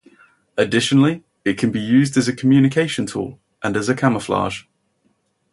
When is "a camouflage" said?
3.87-4.63